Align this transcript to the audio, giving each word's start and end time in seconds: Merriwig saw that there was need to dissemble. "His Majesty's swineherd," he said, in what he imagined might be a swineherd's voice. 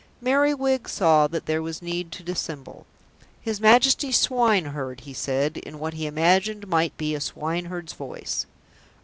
Merriwig 0.19 0.89
saw 0.89 1.27
that 1.27 1.45
there 1.45 1.61
was 1.61 1.79
need 1.79 2.11
to 2.13 2.23
dissemble. 2.23 2.87
"His 3.39 3.61
Majesty's 3.61 4.17
swineherd," 4.17 5.01
he 5.01 5.13
said, 5.13 5.57
in 5.57 5.77
what 5.77 5.93
he 5.93 6.07
imagined 6.07 6.67
might 6.67 6.97
be 6.97 7.13
a 7.13 7.21
swineherd's 7.21 7.93
voice. 7.93 8.47